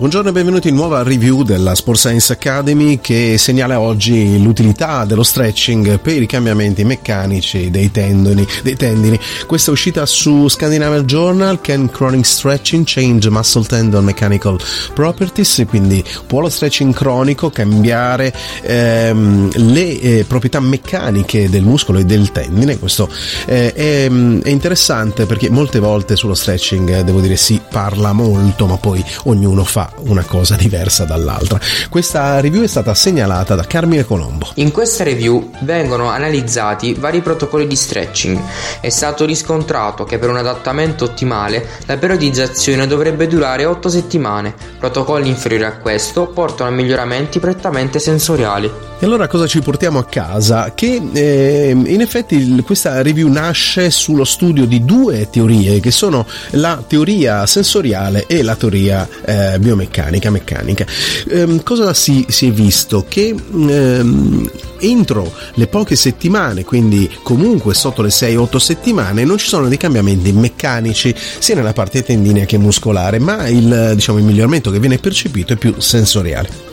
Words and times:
Buongiorno 0.00 0.30
e 0.30 0.32
benvenuti 0.32 0.70
in 0.70 0.76
nuova 0.76 1.02
review 1.02 1.42
della 1.42 1.74
Sports 1.74 2.00
Science 2.00 2.32
Academy 2.32 3.00
che 3.02 3.36
segnala 3.36 3.80
oggi 3.80 4.42
l'utilità 4.42 5.04
dello 5.04 5.22
stretching 5.22 6.00
per 6.00 6.22
i 6.22 6.24
cambiamenti 6.24 6.84
meccanici 6.84 7.70
dei 7.70 7.90
tendoni, 7.90 8.46
dei 8.62 8.76
tendini. 8.76 9.20
Questa 9.46 9.68
è 9.68 9.74
uscita 9.74 10.06
su 10.06 10.48
Scandinavian 10.48 11.04
Journal, 11.04 11.60
Can 11.60 11.90
Chronic 11.90 12.24
Stretching 12.24 12.84
Change 12.86 13.28
Muscle 13.28 13.64
Tendon 13.64 14.02
Mechanical 14.02 14.58
Properties, 14.94 15.66
quindi 15.68 16.02
può 16.26 16.40
lo 16.40 16.48
stretching 16.48 16.94
cronico 16.94 17.50
cambiare 17.50 18.32
ehm, 18.62 19.50
le 19.52 20.00
eh, 20.00 20.24
proprietà 20.26 20.60
meccaniche 20.60 21.50
del 21.50 21.62
muscolo 21.62 21.98
e 21.98 22.06
del 22.06 22.32
tendine. 22.32 22.78
Questo 22.78 23.06
eh, 23.44 23.74
è, 23.74 24.06
è 24.06 24.48
interessante 24.48 25.26
perché 25.26 25.50
molte 25.50 25.78
volte 25.78 26.16
sullo 26.16 26.34
stretching, 26.34 26.88
eh, 26.88 27.04
devo 27.04 27.20
dire, 27.20 27.36
si 27.36 27.60
parla 27.70 28.14
molto, 28.14 28.64
ma 28.64 28.78
poi 28.78 29.04
ognuno 29.24 29.62
fa 29.62 29.88
una 29.98 30.24
cosa 30.24 30.56
diversa 30.56 31.04
dall'altra. 31.04 31.60
Questa 31.88 32.40
review 32.40 32.62
è 32.62 32.66
stata 32.66 32.94
segnalata 32.94 33.54
da 33.54 33.64
Carmine 33.64 34.04
Colombo. 34.04 34.50
In 34.54 34.70
questa 34.70 35.04
review 35.04 35.50
vengono 35.60 36.08
analizzati 36.08 36.94
vari 36.94 37.20
protocolli 37.20 37.66
di 37.66 37.76
stretching. 37.76 38.40
È 38.80 38.88
stato 38.88 39.24
riscontrato 39.24 40.04
che 40.04 40.18
per 40.18 40.28
un 40.28 40.36
adattamento 40.36 41.04
ottimale 41.04 41.66
la 41.86 41.96
periodizzazione 41.96 42.86
dovrebbe 42.86 43.26
durare 43.26 43.64
8 43.64 43.88
settimane. 43.88 44.54
Protocolli 44.78 45.28
inferiori 45.28 45.64
a 45.64 45.76
questo 45.76 46.28
portano 46.28 46.70
a 46.70 46.72
miglioramenti 46.72 47.38
prettamente 47.38 47.98
sensoriali. 47.98 48.89
E 49.02 49.06
allora 49.06 49.28
cosa 49.28 49.46
ci 49.46 49.60
portiamo 49.60 49.98
a 49.98 50.04
casa? 50.04 50.74
Che 50.74 51.00
eh, 51.14 51.70
in 51.70 52.02
effetti 52.02 52.60
questa 52.60 53.00
review 53.00 53.28
nasce 53.28 53.90
sullo 53.90 54.24
studio 54.24 54.66
di 54.66 54.84
due 54.84 55.30
teorie 55.30 55.80
che 55.80 55.90
sono 55.90 56.26
la 56.50 56.84
teoria 56.86 57.46
sensoriale 57.46 58.26
e 58.26 58.42
la 58.42 58.56
teoria 58.56 59.08
eh, 59.24 59.58
biomeccanica 59.58 60.28
meccanica. 60.28 60.84
Eh, 61.26 61.62
cosa 61.64 61.94
si, 61.94 62.26
si, 62.28 62.48
è 62.48 62.52
visto? 62.52 63.06
Che 63.08 63.34
ehm, 63.50 64.50
entro 64.80 65.32
le 65.54 65.66
poche 65.66 65.96
settimane, 65.96 66.64
quindi 66.64 67.10
comunque 67.22 67.72
sotto 67.72 68.02
le 68.02 68.10
6-8 68.10 68.56
settimane, 68.58 69.24
non 69.24 69.38
ci 69.38 69.48
sono 69.48 69.66
dei 69.68 69.78
cambiamenti 69.78 70.30
meccanici 70.32 71.14
sia 71.16 71.54
nella 71.54 71.72
parte 71.72 72.02
tendinea 72.02 72.44
che 72.44 72.58
muscolare, 72.58 73.18
ma 73.18 73.48
il, 73.48 73.92
diciamo, 73.94 74.18
il 74.18 74.24
miglioramento 74.24 74.70
che 74.70 74.78
viene 74.78 74.98
percepito 74.98 75.54
è 75.54 75.56
più 75.56 75.74
sensoriale. 75.78 76.69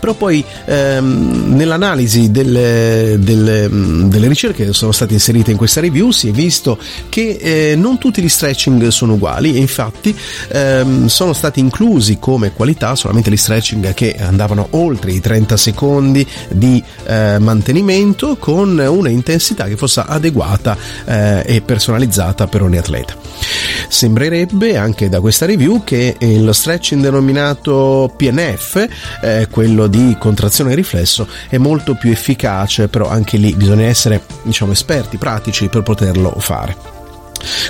Però 0.00 0.14
poi 0.14 0.44
ehm, 0.66 1.54
nell'analisi 1.54 2.30
delle, 2.30 3.16
delle, 3.18 3.68
delle, 3.70 4.28
ricerche 4.28 4.64
che 4.64 4.72
sono 4.72 4.92
state 4.92 5.12
inserite 5.12 5.50
in 5.50 5.56
questa 5.56 5.80
review 5.80 6.10
si 6.10 6.28
è 6.28 6.32
visto 6.32 6.78
che 7.08 7.38
eh, 7.40 7.76
non 7.76 7.98
tutti 7.98 8.22
gli 8.22 8.28
stretching 8.28 8.88
sono 8.88 9.14
uguali 9.14 9.54
e 9.54 9.58
infatti 9.58 10.16
ehm, 10.48 11.06
sono 11.06 11.32
stati 11.32 11.60
inclusi 11.60 12.18
come 12.18 12.52
qualità 12.52 12.94
solamente 12.94 13.30
gli 13.30 13.36
stretching 13.36 13.94
che 13.94 14.16
andavano 14.18 14.68
oltre 14.70 15.12
i 15.12 15.20
30 15.20 15.56
secondi 15.56 16.26
di 16.50 16.82
eh, 17.04 17.38
mantenimento 17.38 18.36
con 18.36 18.78
una 18.78 19.08
intensità 19.08 19.66
che 19.66 19.76
fosse 19.76 20.02
adeguata 20.06 20.76
eh, 21.04 21.42
e 21.44 21.60
personalizzata 21.60 22.46
per 22.46 22.62
ogni 22.62 22.78
atleta. 22.78 23.14
Sembrerebbe 23.88 24.76
anche 24.76 25.08
da 25.08 25.20
questa 25.20 25.46
review 25.46 25.82
che 25.84 26.16
lo 26.18 26.52
stretching 26.52 27.02
denominato 27.02 28.12
PNF, 28.16 28.86
eh, 29.22 29.48
quello 29.50 29.86
di 29.86 30.16
contrazione 30.18 30.72
e 30.72 30.74
riflesso, 30.74 31.26
è 31.48 31.58
molto 31.58 31.94
più 31.94 32.10
efficace, 32.10 32.88
però 32.88 33.08
anche 33.08 33.36
lì 33.36 33.54
bisogna 33.54 33.84
essere 33.84 34.22
diciamo, 34.42 34.72
esperti, 34.72 35.16
pratici 35.16 35.68
per 35.68 35.82
poterlo 35.82 36.34
fare. 36.38 37.01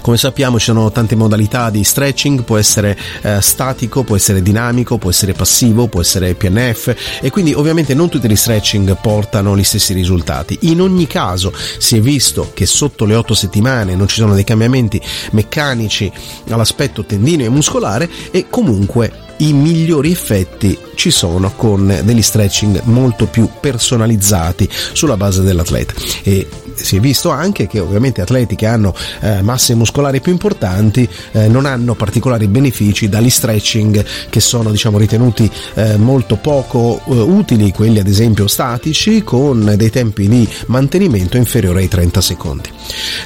Come 0.00 0.16
sappiamo 0.16 0.58
ci 0.58 0.66
sono 0.66 0.90
tante 0.90 1.14
modalità 1.14 1.70
di 1.70 1.84
stretching, 1.84 2.42
può 2.42 2.56
essere 2.56 2.98
eh, 3.22 3.40
statico, 3.40 4.02
può 4.02 4.16
essere 4.16 4.42
dinamico, 4.42 4.98
può 4.98 5.10
essere 5.10 5.32
passivo, 5.32 5.88
può 5.88 6.00
essere 6.00 6.34
PNF 6.34 7.20
e 7.20 7.30
quindi 7.30 7.52
ovviamente 7.52 7.94
non 7.94 8.08
tutti 8.08 8.28
gli 8.28 8.36
stretching 8.36 8.96
portano 9.00 9.56
gli 9.56 9.64
stessi 9.64 9.92
risultati. 9.92 10.58
In 10.62 10.80
ogni 10.80 11.06
caso 11.06 11.52
si 11.78 11.96
è 11.96 12.00
visto 12.00 12.50
che 12.54 12.66
sotto 12.66 13.04
le 13.04 13.14
8 13.14 13.34
settimane 13.34 13.94
non 13.94 14.08
ci 14.08 14.16
sono 14.16 14.34
dei 14.34 14.44
cambiamenti 14.44 15.00
meccanici 15.32 16.10
all'aspetto 16.48 17.04
tendineo 17.04 17.46
e 17.46 17.50
muscolare 17.50 18.08
e 18.30 18.46
comunque 18.48 19.30
i 19.38 19.52
migliori 19.52 20.12
effetti 20.12 20.78
ci 20.94 21.10
sono 21.10 21.52
con 21.56 22.00
degli 22.04 22.22
stretching 22.22 22.82
molto 22.84 23.26
più 23.26 23.48
personalizzati 23.60 24.68
sulla 24.92 25.16
base 25.16 25.42
dell'atleta. 25.42 25.94
E 26.22 26.46
si 26.74 26.96
è 26.96 27.00
visto 27.00 27.30
anche 27.30 27.66
che 27.66 27.80
ovviamente 27.80 28.20
atleti 28.20 28.56
che 28.56 28.66
hanno 28.66 28.94
eh, 29.20 29.42
masse 29.42 29.74
muscolari 29.74 30.20
più 30.20 30.32
importanti 30.32 31.08
eh, 31.32 31.48
non 31.48 31.66
hanno 31.66 31.94
particolari 31.94 32.48
benefici 32.48 33.08
dagli 33.08 33.30
stretching 33.30 34.04
che 34.28 34.40
sono 34.40 34.70
diciamo 34.70 34.98
ritenuti 34.98 35.50
eh, 35.74 35.96
molto 35.96 36.36
poco 36.36 37.00
eh, 37.06 37.12
utili 37.12 37.72
quelli 37.72 37.98
ad 37.98 38.08
esempio 38.08 38.46
statici 38.46 39.22
con 39.22 39.74
dei 39.76 39.90
tempi 39.90 40.28
di 40.28 40.48
mantenimento 40.66 41.36
inferiori 41.36 41.80
ai 41.80 41.88
30 41.88 42.20
secondi. 42.20 42.68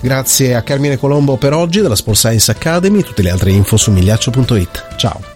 Grazie 0.03 0.55
a 0.55 0.63
Carmine 0.63 0.99
Colombo 0.99 1.37
per 1.37 1.53
oggi 1.53 1.81
della 1.81 1.97
Sport 1.97 2.19
Science 2.19 2.51
Academy. 2.51 3.03
Tutte 3.03 3.23
le 3.23 3.31
altre 3.31 3.51
info 3.51 3.77
su 3.77 3.91
migliaccio.it 3.91 4.87
ciao 4.97 5.36